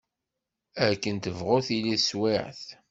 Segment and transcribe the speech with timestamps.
[0.87, 2.63] Akken tebɣu tili teswiɛt.